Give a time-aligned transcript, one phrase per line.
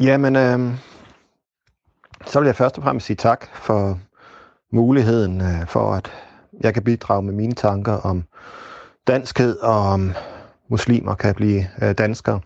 [0.00, 0.74] Jamen, øh,
[2.26, 4.00] så vil jeg først og fremmest sige tak for
[4.72, 6.12] muligheden øh, for, at
[6.60, 8.24] jeg kan bidrage med mine tanker om
[9.06, 10.14] danskhed og om
[10.68, 12.40] muslimer kan blive øh, danskere.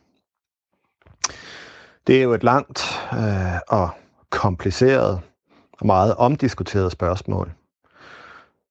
[2.07, 3.91] Det er jo et langt øh, og
[4.31, 5.21] kompliceret
[5.81, 7.53] og meget omdiskuteret spørgsmål.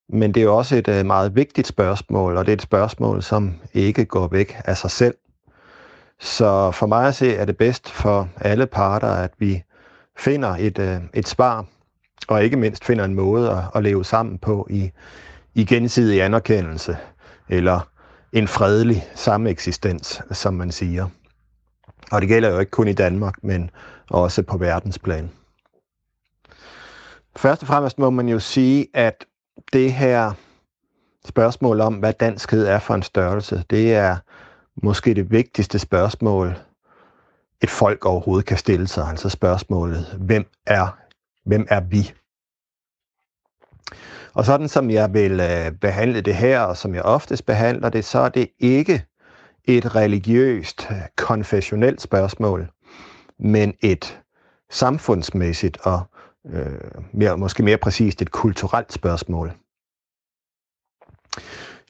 [0.10, 3.24] Men det er jo også et øh, meget vigtigt spørgsmål, og det er et spørgsmål,
[3.24, 5.16] som ikke går væk af sig selv.
[6.22, 9.64] Så for mig at se, er det bedst for alle parter, at vi
[10.18, 11.66] finder et, øh, et svar,
[12.28, 14.92] og ikke mindst finder en måde at, at leve sammen på i,
[15.54, 16.98] i gensidig anerkendelse,
[17.50, 17.90] eller
[18.34, 21.08] en fredelig sameksistens, som man siger.
[22.12, 23.70] Og det gælder jo ikke kun i Danmark, men
[24.10, 25.32] også på verdensplan.
[27.36, 29.26] Først og fremmest må man jo sige, at
[29.74, 30.32] det her
[31.26, 34.18] spørgsmål om, hvad danskhed er for en størrelse, det er
[34.84, 36.56] måske det vigtigste spørgsmål,
[37.62, 39.08] et folk overhovedet kan stille sig.
[39.08, 40.98] Altså spørgsmålet, hvem er,
[41.46, 42.14] hvem er vi?
[44.34, 48.06] Og sådan som jeg vil øh, behandle det her, og som jeg oftest behandler det,
[48.06, 49.06] så er det ikke
[49.66, 52.72] et religiøst, konfessionelt spørgsmål,
[53.40, 54.22] men et
[54.70, 56.02] samfundsmæssigt og
[56.46, 56.80] øh,
[57.14, 59.54] mere, måske mere præcist et kulturelt spørgsmål.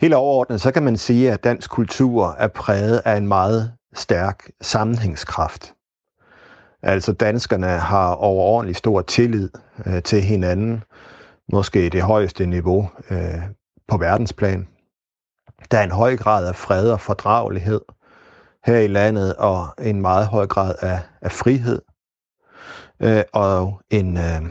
[0.02, 4.52] Helt overordnet, så kan man sige, at dansk kultur er præget af en meget stærk
[4.62, 5.74] sammenhængskraft.
[6.82, 9.50] Altså danskerne har overordentlig stor tillid
[9.86, 10.84] øh, til hinanden,
[11.54, 13.42] måske det højeste niveau øh,
[13.88, 14.68] på verdensplan.
[15.72, 17.82] Der er en høj grad af fred og fordragelighed
[18.66, 21.82] her i landet, og en meget høj grad af, af frihed,
[23.00, 24.42] øh, og en øh,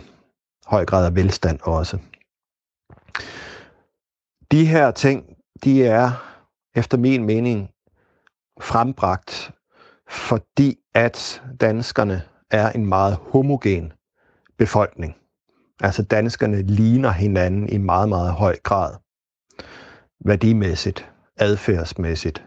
[0.67, 1.99] høj grad af velstand også.
[4.53, 6.11] De her ting, de er
[6.75, 7.71] efter min mening
[8.61, 9.53] frembragt,
[10.09, 13.93] fordi at danskerne er en meget homogen
[14.59, 15.17] befolkning.
[15.81, 18.95] Altså danskerne ligner hinanden i meget, meget høj grad.
[20.25, 22.45] Værdimæssigt, adfærdsmæssigt.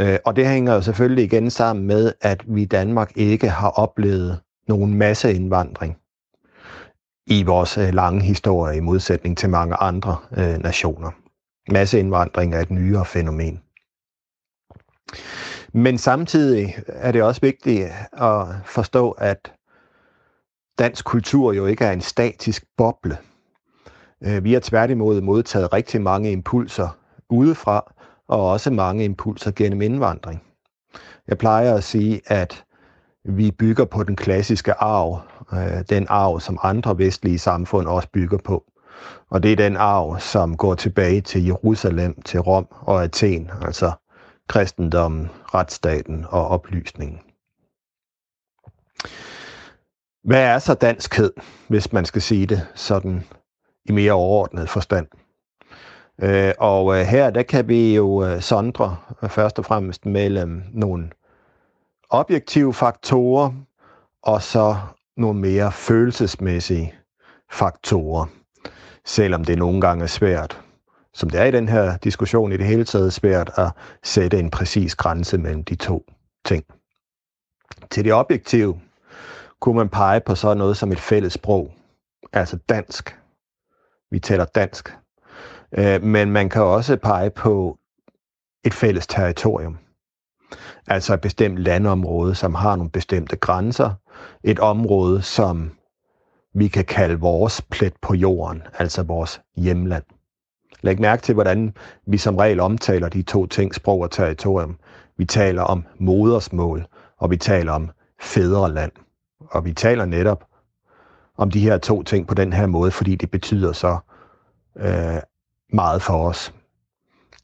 [0.00, 3.70] Øh, og det hænger jo selvfølgelig igen sammen med, at vi i Danmark ikke har
[3.70, 5.96] oplevet nogen masseindvandring
[7.26, 11.10] i vores øh, lange historie i modsætning til mange andre øh, nationer.
[11.70, 13.62] Masseindvandring er et nyere fænomen.
[15.72, 19.52] Men samtidig er det også vigtigt at forstå, at
[20.78, 23.18] dansk kultur jo ikke er en statisk boble.
[24.24, 26.98] Øh, vi har tværtimod modtaget rigtig mange impulser
[27.30, 27.92] udefra,
[28.28, 30.42] og også mange impulser gennem indvandring.
[31.28, 32.64] Jeg plejer at sige, at
[33.24, 35.20] vi bygger på den klassiske arv,
[35.52, 38.64] øh, den arv, som andre vestlige samfund også bygger på.
[39.30, 43.92] Og det er den arv, som går tilbage til Jerusalem, til Rom og Athen, altså
[44.48, 47.20] kristendommen, retsstaten og oplysningen.
[50.24, 51.32] Hvad er så danskhed,
[51.68, 53.24] hvis man skal sige det sådan
[53.84, 55.06] i mere overordnet forstand?
[56.22, 60.62] Øh, og øh, her der kan vi jo øh, sondre øh, først og fremmest mellem
[60.72, 61.10] nogle
[62.10, 63.52] objektive faktorer
[64.22, 64.76] og så
[65.16, 66.94] nogle mere følelsesmæssige
[67.52, 68.26] faktorer,
[69.06, 70.60] selvom det nogle gange er svært,
[71.14, 73.70] som det er i den her diskussion i det hele taget, svært at
[74.02, 76.04] sætte en præcis grænse mellem de to
[76.44, 76.64] ting.
[77.90, 78.80] Til det objektive
[79.60, 81.72] kunne man pege på sådan noget som et fælles sprog,
[82.32, 83.18] altså dansk.
[84.10, 84.96] Vi taler dansk.
[85.78, 87.78] Øh, men man kan også pege på
[88.64, 89.78] et fælles territorium.
[90.86, 93.90] Altså et bestemt landområde, som har nogle bestemte grænser.
[94.44, 95.75] Et område, som
[96.56, 100.04] vi kan kalde vores plet på jorden, altså vores hjemland.
[100.80, 101.74] Læg mærke til, hvordan
[102.06, 104.76] vi som regel omtaler de to ting, sprog og territorium.
[105.16, 106.86] Vi taler om modersmål,
[107.18, 107.90] og vi taler om
[108.20, 108.92] fædreland.
[109.40, 110.44] Og vi taler netop
[111.36, 113.98] om de her to ting på den her måde, fordi det betyder så
[114.76, 115.20] øh,
[115.72, 116.54] meget for os.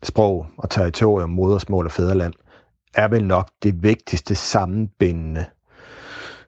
[0.02, 2.34] Sprog og territorium, modersmål og fædreland
[2.94, 5.44] er vel nok det vigtigste sammenbindende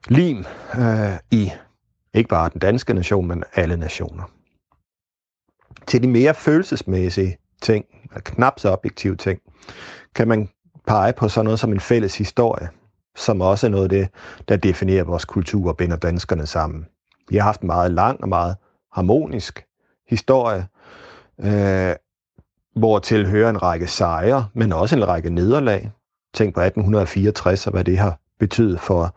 [0.07, 0.45] lim
[0.77, 1.51] øh, i
[2.15, 4.23] ikke bare den danske nation, men alle nationer.
[5.87, 7.85] Til de mere følelsesmæssige ting,
[8.23, 9.39] knap så objektive ting,
[10.15, 10.49] kan man
[10.87, 12.69] pege på sådan noget som en fælles historie,
[13.15, 14.09] som også er noget af det,
[14.47, 16.85] der definerer vores kultur og binder danskerne sammen.
[17.29, 18.55] Vi har haft en meget lang og meget
[18.93, 19.65] harmonisk
[20.09, 20.67] historie,
[21.39, 21.95] øh,
[22.75, 25.91] hvor tilhører en række sejre, men også en række nederlag.
[26.33, 29.15] Tænk på 1864 og hvad det har betydet for,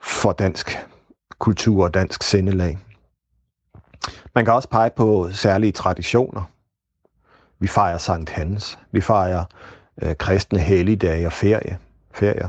[0.00, 0.89] for dansk
[1.40, 2.78] kultur og dansk sindelag.
[4.34, 6.42] Man kan også pege på særlige traditioner.
[7.58, 8.78] Vi fejrer Sankt Hans.
[8.92, 9.44] Vi fejrer
[10.02, 11.78] øh, kristne helligdage og ferie,
[12.14, 12.48] ferier.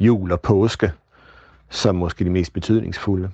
[0.00, 0.92] Jul og påske.
[1.70, 3.30] som måske de mest betydningsfulde.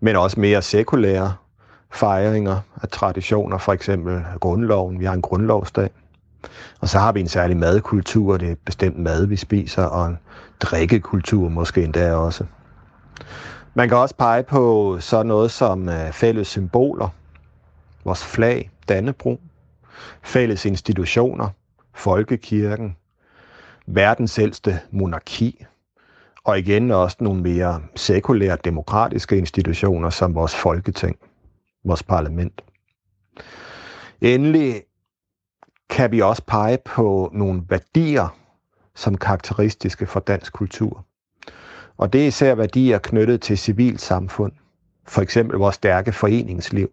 [0.00, 1.34] Men også mere sekulære
[1.92, 5.00] fejringer af traditioner, for eksempel grundloven.
[5.00, 5.90] Vi har en grundlovsdag.
[6.80, 10.18] Og så har vi en særlig madkultur, det er bestemt mad, vi spiser, og en
[10.60, 12.44] drikkekultur måske endda også.
[13.74, 17.08] Man kan også pege på sådan noget som øh, fælles symboler,
[18.04, 19.40] vores flag, Dannebro,
[20.22, 21.48] fælles institutioner,
[21.94, 22.96] folkekirken,
[23.86, 25.64] verdens ældste monarki,
[26.44, 31.16] og igen også nogle mere sekulære demokratiske institutioner som vores folketing,
[31.84, 32.64] vores parlament.
[34.20, 34.82] Endelig
[35.90, 38.36] kan vi også pege på nogle værdier,
[38.94, 41.04] som karakteristiske for dansk kultur.
[42.02, 44.52] Og det er især værdier knyttet til civilt samfund.
[45.08, 46.90] For eksempel vores stærke foreningsliv.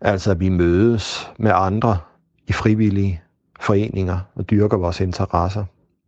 [0.00, 1.98] Altså at vi mødes med andre
[2.46, 3.22] i frivillige
[3.60, 5.64] foreninger og dyrker vores interesser.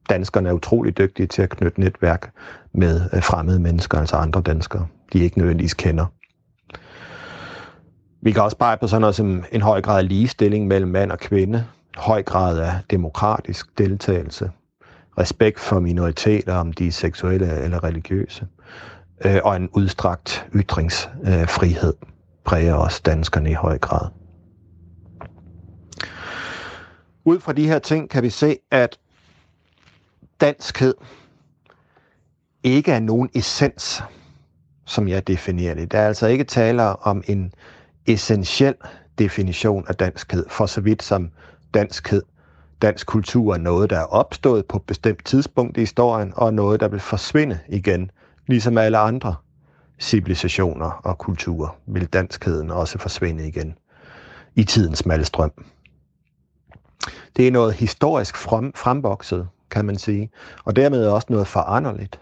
[0.08, 2.32] Danskerne er utrolig dygtige til at knytte netværk
[2.72, 6.06] med øh, fremmede mennesker, altså andre danskere, de ikke nødvendigvis kender.
[8.22, 11.12] Vi kan også pege på sådan noget som en høj grad af ligestilling mellem mand
[11.12, 11.64] og kvinde,
[11.96, 14.50] høj grad af demokratisk deltagelse,
[15.20, 18.46] respekt for minoriteter, om de er seksuelle eller religiøse,
[19.24, 21.94] øh, og en udstrakt ytringsfrihed
[22.44, 24.08] præger også danskerne i høj grad.
[27.24, 28.98] Ud fra de her ting kan vi se, at
[30.40, 30.94] danskhed
[32.62, 34.02] ikke er nogen essens,
[34.86, 35.92] som jeg definerer det.
[35.92, 37.52] Der er altså ikke tale om en
[38.06, 38.74] essentiel
[39.18, 41.30] definition af danskhed, for så vidt som
[41.74, 42.22] danskhed,
[42.82, 46.80] dansk kultur er noget, der er opstået på et bestemt tidspunkt i historien, og noget,
[46.80, 48.10] der vil forsvinde igen,
[48.46, 49.34] ligesom alle andre
[49.98, 53.78] civilisationer og kulturer, vil danskheden også forsvinde igen
[54.54, 55.52] i tidens malstrøm.
[57.36, 60.30] Det er noget historisk frem, fremvokset, kan man sige,
[60.64, 62.20] og dermed også noget foranderligt.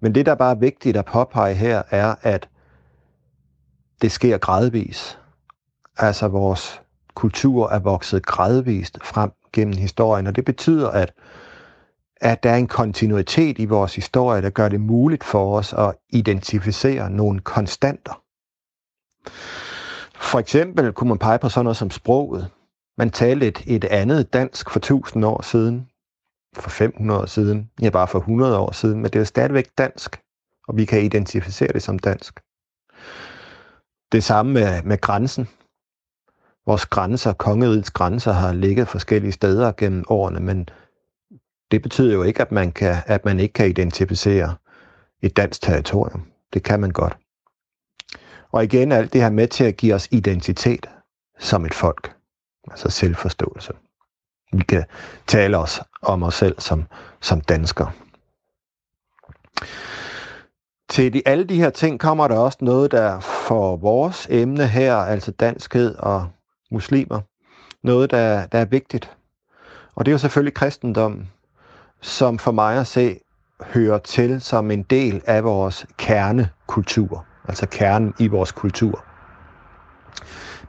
[0.00, 2.48] Men det, der bare er vigtigt at påpege her, er, at
[4.02, 5.18] det sker gradvis.
[5.96, 6.82] Altså vores
[7.14, 11.12] kultur er vokset gradvist frem gennem historien, og det betyder, at,
[12.20, 15.94] at der er en kontinuitet i vores historie, der gør det muligt for os at
[16.08, 18.22] identificere nogle konstanter.
[20.14, 22.50] For eksempel kunne man pege på sådan noget som sproget.
[22.98, 25.88] Man talte et, et andet dansk for 1000 år siden,
[26.56, 30.20] for 500 år siden, ja bare for 100 år siden, men det er stadigvæk dansk,
[30.68, 32.40] og vi kan identificere det som dansk.
[34.12, 35.48] Det samme med, med grænsen.
[36.68, 40.68] Vores grænser, kongerigets grænser, har ligget forskellige steder gennem årene, men
[41.70, 44.56] det betyder jo ikke, at man, kan, at man ikke kan identificere
[45.22, 46.26] et dansk territorium.
[46.52, 47.16] Det kan man godt.
[48.52, 50.90] Og igen alt det her med til at give os identitet
[51.38, 52.12] som et folk.
[52.70, 53.72] Altså selvforståelse.
[54.52, 54.84] Vi kan
[55.26, 56.84] tale os om os selv som,
[57.20, 57.90] som danskere.
[60.88, 64.94] Til de, alle de her ting kommer der også noget, der for vores emne her,
[64.94, 66.28] altså danskhed og
[66.70, 67.20] muslimer,
[67.82, 69.16] noget, der, der er vigtigt.
[69.94, 71.30] Og det er jo selvfølgelig kristendommen,
[72.00, 73.20] som for mig at se
[73.62, 79.04] hører til som en del af vores kernekultur, altså kernen i vores kultur.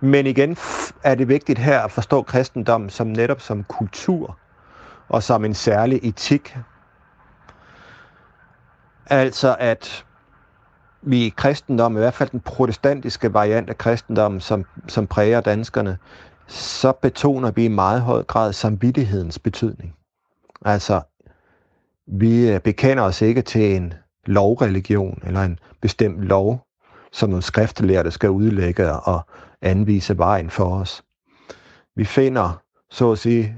[0.01, 0.57] Men igen
[1.03, 4.37] er det vigtigt her at forstå kristendommen som netop som kultur
[5.09, 6.57] og som en særlig etik.
[9.05, 10.05] Altså at
[11.01, 15.97] vi i kristendommen, i hvert fald den protestantiske variant af kristendommen, som, som præger danskerne,
[16.47, 19.95] så betoner vi i meget høj grad samvittighedens betydning.
[20.65, 21.01] Altså,
[22.07, 23.93] vi øh, bekender os ikke til en
[24.25, 26.65] lovreligion eller en bestemt lov,
[27.11, 27.43] som nogle
[28.03, 29.21] der skal udlægge og
[29.61, 31.03] anvise vejen for os.
[31.95, 33.55] Vi finder, så at sige,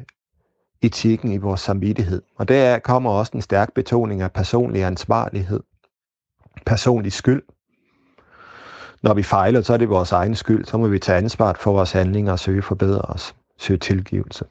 [0.82, 2.22] etikken i vores samvittighed.
[2.38, 5.60] Og der kommer også en stærk betoning af personlig ansvarlighed
[6.66, 7.44] personlig skyld.
[9.04, 10.66] Når vi fejler, så er det vores egen skyld.
[10.66, 13.36] Så må vi tage ansvar for vores handlinger og søge forbedre os.
[13.60, 14.46] Søge tilgivelse.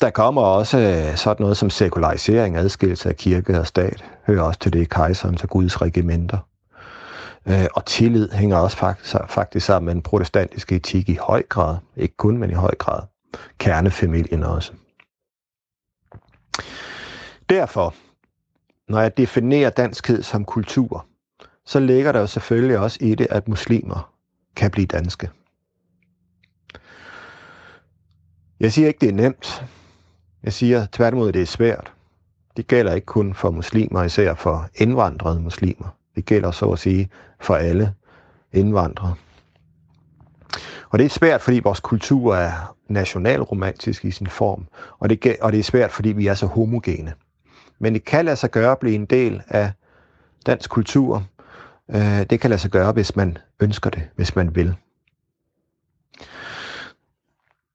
[0.00, 4.04] Der kommer også øh, sådan noget som sekularisering, adskillelse af kirke og stat.
[4.26, 6.38] Hører også til det i kejserens og Guds regimenter.
[7.46, 8.76] Øh, og tillid hænger også
[9.28, 11.76] faktisk sammen med den protestantisk etik i høj grad.
[11.96, 13.02] Ikke kun, men i høj grad.
[13.58, 14.72] Kernefamilien også.
[17.48, 17.94] Derfor
[18.88, 21.06] når jeg definerer danskhed som kultur,
[21.64, 24.12] så ligger der jo selvfølgelig også i det, at muslimer
[24.56, 25.30] kan blive danske.
[28.60, 29.64] Jeg siger ikke, det er nemt.
[30.42, 31.92] Jeg siger tværtimod, det er svært.
[32.56, 35.96] Det gælder ikke kun for muslimer, især for indvandrede muslimer.
[36.14, 37.94] Det gælder så at sige for alle
[38.52, 39.14] indvandrere.
[40.90, 44.66] Og det er svært, fordi vores kultur er nationalromantisk i sin form,
[44.98, 47.14] og det, og det er svært, fordi vi er så homogene.
[47.78, 49.72] Men det kan lade sig gøre at blive en del af
[50.46, 51.26] dansk kultur.
[51.90, 54.74] Øh, det kan lade sig gøre, hvis man ønsker det, hvis man vil.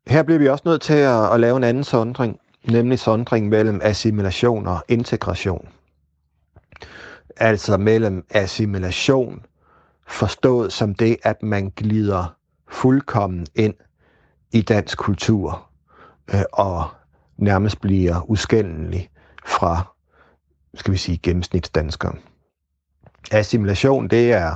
[0.07, 2.39] Her bliver vi også nødt til at, at lave en anden sondring,
[2.71, 5.67] nemlig sondring mellem assimilation og integration.
[7.37, 9.45] Altså mellem assimilation,
[10.07, 12.35] forstået som det, at man glider
[12.69, 13.73] fuldkommen ind
[14.51, 15.69] i dansk kultur
[16.33, 16.89] øh, og
[17.37, 19.09] nærmest bliver uskældelig
[19.45, 19.95] fra,
[20.73, 22.19] skal vi sige, gennemsnitsdanskeren.
[23.31, 24.55] Assimilation, det er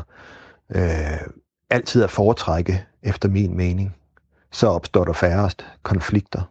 [0.75, 1.27] øh,
[1.69, 3.95] altid at foretrække, efter min mening.
[4.51, 6.41] Så opstår der færrest konflikter.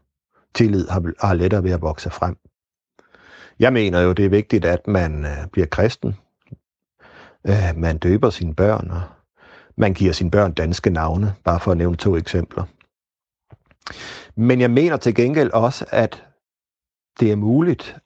[0.54, 2.36] Tillid har, har lettere ved at vokse frem.
[3.58, 6.16] Jeg mener jo, det er vigtigt, at man øh, bliver kristen.
[7.46, 9.02] Øh, man døber sine børn, og
[9.76, 12.64] man giver sine børn danske navne, bare for at nævne to eksempler.
[14.36, 16.24] Men jeg mener til gengæld også, at
[17.20, 17.96] det er muligt,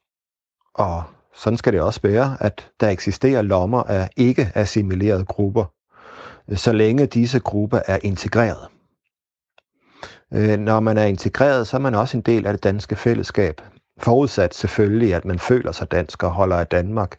[0.79, 5.65] og sådan skal det også være, at der eksisterer lommer af ikke assimilerede grupper,
[6.55, 8.67] så længe disse grupper er integreret.
[10.33, 13.61] Øh, når man er integreret, så er man også en del af det danske fællesskab.
[13.97, 17.15] Forudsat selvfølgelig, at man føler sig dansk og holder af Danmark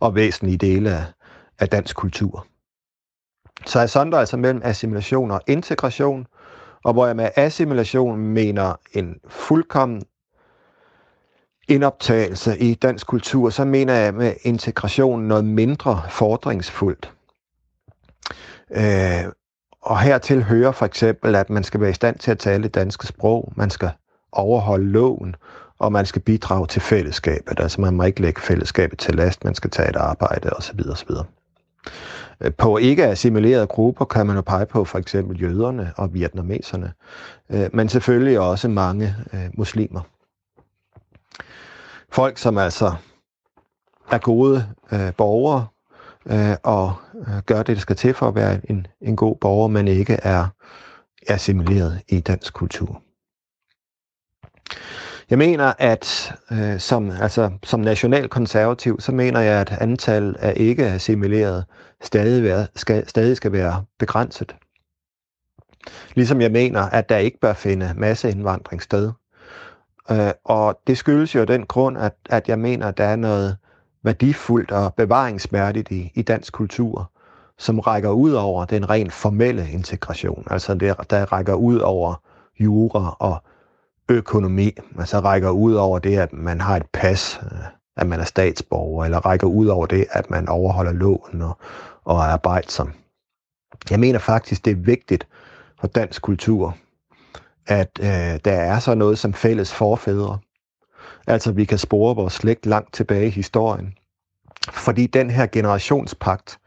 [0.00, 1.04] og væsentlige dele af,
[1.58, 2.46] af dansk kultur.
[3.66, 6.26] Så jeg sondrer altså mellem assimilation og integration,
[6.84, 10.02] og hvor jeg med assimilation mener en fuldkommen
[11.68, 17.12] indoptagelse i dansk kultur, så mener jeg med integration noget mindre fordringsfuldt.
[18.70, 19.32] Øh,
[19.82, 22.74] og hertil hører for eksempel, at man skal være i stand til at tale det
[22.74, 23.90] danske sprog, man skal
[24.32, 25.36] overholde loven,
[25.78, 27.60] og man skal bidrage til fællesskabet.
[27.60, 30.80] Altså man må ikke lægge fællesskabet til last, man skal tage et arbejde osv.
[30.90, 31.10] osv.
[32.40, 36.92] Øh, på ikke assimilerede grupper kan man jo pege på for eksempel jøderne og vietnameserne,
[37.50, 40.00] øh, men selvfølgelig også mange øh, muslimer.
[42.14, 42.94] Folk, som altså
[44.10, 45.66] er gode øh, borgere
[46.26, 49.68] øh, og øh, gør det, der skal til for at være en, en god borger,
[49.68, 50.46] men ikke er
[51.28, 53.02] assimileret i dansk kultur.
[55.30, 60.86] Jeg mener, at øh, som, altså, som nationalkonservativ, så mener jeg, at antallet af ikke
[60.86, 61.64] assimilerede
[62.02, 64.56] stadig, være, skal, stadig skal være begrænset.
[66.14, 69.12] Ligesom jeg mener, at der ikke bør finde masseindvandring sted.
[70.10, 73.56] Øh, og det skyldes jo den grund, at, at jeg mener, at der er noget
[74.02, 77.10] værdifuldt og bevaringsværdigt i, i dansk kultur,
[77.58, 80.46] som rækker ud over den rent formelle integration.
[80.50, 82.14] Altså der, der rækker ud over
[82.60, 83.42] jura og
[84.08, 87.58] økonomi, altså rækker ud over det, at man har et pas, øh,
[87.96, 91.58] at man er statsborger, eller rækker ud over det, at man overholder loven og,
[92.04, 92.92] og er arbejdsom.
[93.90, 95.26] Jeg mener faktisk, det er vigtigt
[95.80, 96.76] for dansk kultur,
[97.66, 100.38] at øh, der er så noget som fælles forfædre.
[101.26, 103.94] Altså, vi kan spore vores slægt langt tilbage i historien.
[104.70, 106.58] Fordi den her generationspagt,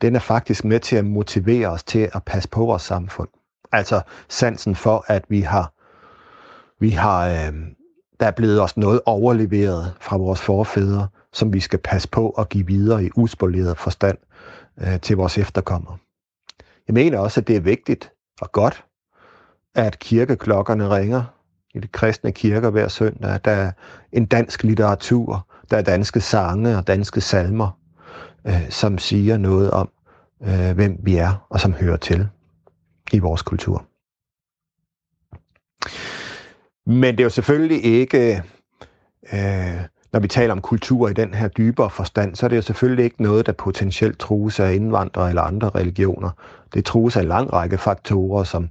[0.00, 3.28] den er faktisk med til at motivere os til at passe på vores samfund.
[3.72, 5.72] Altså sansen for, at vi har
[6.80, 7.54] vi har, øh,
[8.20, 12.48] der er blevet os noget overleveret fra vores forfædre, som vi skal passe på og
[12.48, 14.18] give videre i uspoleret forstand
[14.80, 15.96] øh, til vores efterkommere.
[16.88, 18.84] Jeg mener også, at det er vigtigt og godt,
[19.76, 21.22] at kirkeklokkerne ringer
[21.74, 23.40] i de kristne kirker hver søndag.
[23.44, 23.72] Der er
[24.12, 27.78] en dansk litteratur, der er danske sange og danske salmer,
[28.46, 29.88] øh, som siger noget om,
[30.42, 32.28] øh, hvem vi er og som hører til
[33.12, 33.86] i vores kultur.
[36.86, 38.42] Men det er jo selvfølgelig ikke,
[39.32, 39.80] øh,
[40.12, 43.04] når vi taler om kultur i den her dybere forstand, så er det jo selvfølgelig
[43.04, 46.30] ikke noget, der potentielt trues af indvandrere eller andre religioner.
[46.74, 48.68] Det trues af en lang række faktorer, som,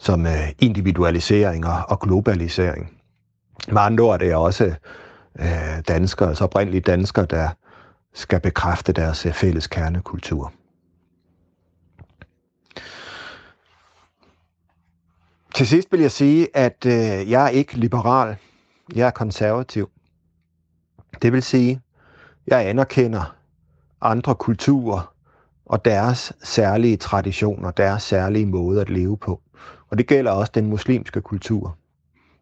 [0.00, 3.00] som øh, individualisering og, globalisering.
[3.68, 4.74] Med andre ord er det også
[5.38, 7.48] øh, danskere, altså oprindelige danskere, der
[8.14, 10.52] skal bekræfte deres øh, fælles kernekultur.
[15.54, 18.36] Til sidst vil jeg sige, at øh, jeg er ikke liberal.
[18.94, 19.90] Jeg er konservativ.
[21.22, 21.80] Det vil sige,
[22.46, 23.36] jeg anerkender
[24.00, 25.14] andre kulturer
[25.66, 29.40] og deres særlige traditioner, deres særlige måde at leve på.
[29.90, 31.76] Og det gælder også den muslimske kultur.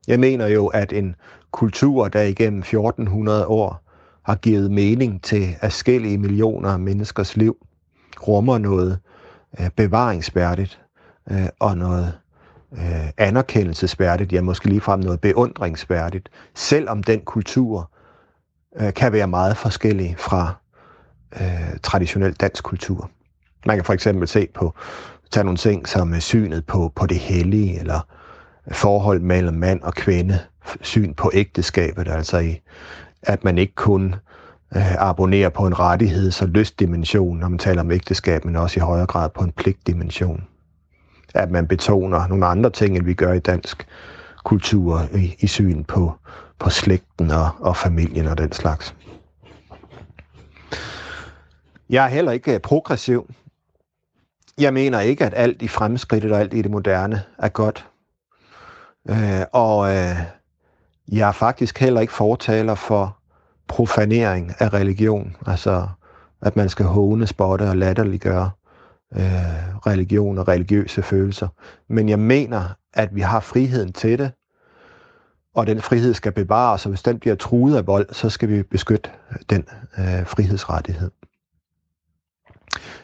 [0.08, 1.14] Jeg mener jo, at en
[1.50, 3.82] kultur, der igennem 1400 år
[4.22, 7.56] har givet mening til forskellige millioner af menneskers liv,
[8.28, 8.98] rummer noget
[9.60, 10.80] øh, bevaringsværdigt
[11.30, 12.12] øh, og noget
[12.72, 17.90] øh, anerkendelsesværdigt, ja måske ligefrem noget beundringsværdigt, selvom den kultur
[18.96, 20.54] kan være meget forskellig fra
[21.82, 23.10] traditionel dansk kultur.
[23.66, 24.74] Man kan for eksempel se på,
[25.30, 28.00] tage nogle ting som øh, synet på, på det hellige, eller
[28.72, 30.38] forhold mellem mand og kvinde,
[30.80, 32.60] syn på ægteskabet, altså i
[33.22, 34.14] at man ikke kun
[34.76, 38.82] øh, abonnerer på en rettigheds- og lystdimension, når man taler om ægteskab, men også i
[38.82, 40.44] højere grad på en pligtdimension.
[41.34, 43.86] At man betoner nogle andre ting, end vi gør i dansk
[44.44, 46.12] kultur i, i syn på,
[46.58, 48.94] på slægten og, og familien og den slags.
[51.90, 53.30] Jeg er heller ikke øh, progressiv.
[54.58, 57.86] Jeg mener ikke, at alt i fremskridtet og alt i det moderne er godt.
[59.10, 60.16] Øh, og øh,
[61.12, 63.18] jeg er faktisk heller ikke fortaler for
[63.68, 65.36] profanering af religion.
[65.46, 65.88] Altså,
[66.42, 68.50] at man skal håne, spotte og latterliggøre
[69.16, 69.22] øh,
[69.86, 71.48] religion og religiøse følelser.
[71.88, 74.32] Men jeg mener, at vi har friheden til det,
[75.54, 78.62] og den frihed skal bevares, og hvis den bliver truet af vold, så skal vi
[78.62, 79.10] beskytte
[79.50, 79.64] den
[79.98, 81.10] øh, frihedsrettighed.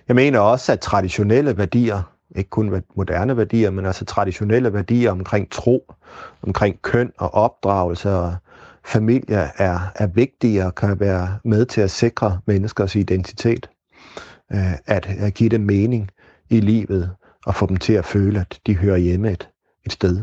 [0.08, 2.02] Jeg mener også, at traditionelle værdier,
[2.36, 5.92] ikke kun moderne værdier, men altså traditionelle værdier omkring tro,
[6.42, 8.34] omkring køn og opdragelse og
[8.84, 13.70] familie er, er vigtige og kan være med til at sikre menneskers identitet.
[14.52, 16.10] Øh, at, at give dem mening
[16.50, 17.10] i livet
[17.46, 19.48] og få dem til at føle, at de hører hjemme et,
[19.86, 20.22] et sted.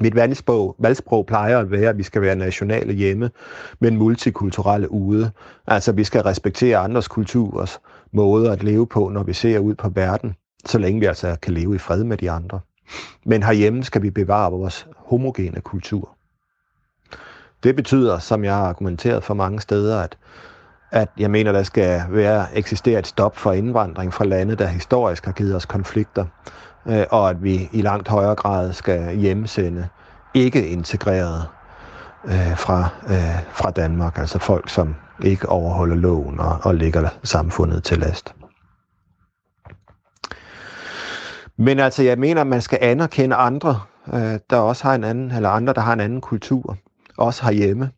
[0.00, 3.30] Mit valgsprog, valgsprog plejer at være, at vi skal være nationale hjemme,
[3.80, 5.30] men multikulturelle ude.
[5.66, 7.80] Altså, vi skal respektere andres kulturers
[8.12, 10.34] måder at leve på, når vi ser ud på verden,
[10.64, 12.60] så længe vi altså kan leve i fred med de andre.
[13.24, 16.16] Men herhjemme skal vi bevare vores homogene kultur.
[17.62, 20.18] Det betyder, som jeg har argumenteret for mange steder, at,
[20.92, 25.24] at jeg mener, der skal være eksistere et stop for indvandring fra lande, der historisk
[25.24, 26.26] har givet os konflikter,
[26.86, 29.88] øh, og at vi i langt højere grad skal hjemsende
[30.34, 31.44] ikke integrerede
[32.24, 37.84] øh, fra, øh, fra Danmark, altså folk, som ikke overholder loven og, og ligger samfundet
[37.84, 38.34] til last.
[41.56, 43.80] Men altså, jeg mener, at man skal anerkende andre,
[44.12, 46.76] øh, der også har en anden, eller andre, der har en anden kultur,
[47.18, 47.90] også herhjemme,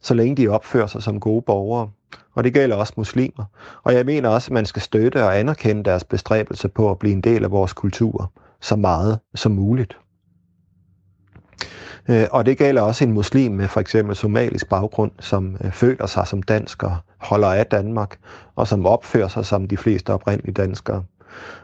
[0.00, 1.90] så længe de opfører sig som gode borgere.
[2.34, 3.44] Og det gælder også muslimer.
[3.82, 7.12] Og jeg mener også, at man skal støtte og anerkende deres bestræbelse på at blive
[7.12, 9.96] en del af vores kultur så meget som muligt.
[12.08, 16.06] Øh, og det gælder også en muslim med for eksempel somalisk baggrund, som øh, føler
[16.06, 18.18] sig som dansker, holder af Danmark,
[18.56, 21.02] og som opfører sig som de fleste oprindelige danskere,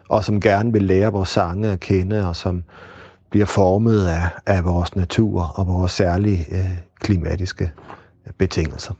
[0.09, 2.64] og som gerne vil lære vores sange at kende, og som
[3.31, 7.71] bliver formet af, af vores natur og vores særlige øh, klimatiske
[8.33, 8.97] betingelser.